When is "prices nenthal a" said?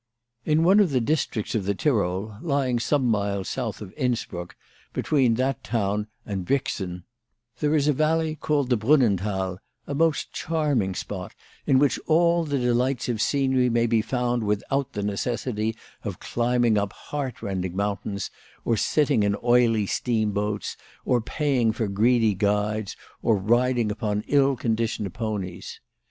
9.35-9.93